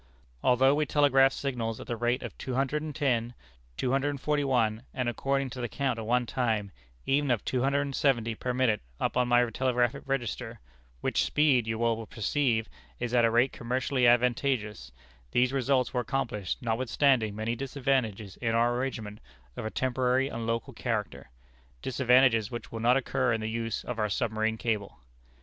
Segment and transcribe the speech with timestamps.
[0.41, 3.35] "Although we telegraphed signals at the rate of two hundred and ten,
[3.77, 6.71] two hundred and forty one, and, according to the count at one time,
[7.05, 10.59] even of two hundred and seventy per minute upon my telegraphic register,
[11.01, 12.67] (which speed, you will perceive,
[12.99, 14.91] is at a rate commercially advantageous,)
[15.33, 19.21] these results were accomplished notwithstanding many disadvantages in our arrangements
[19.55, 21.29] of a temporary and local character
[21.83, 24.97] disadvantages which will not occur in the use of our submarine cable.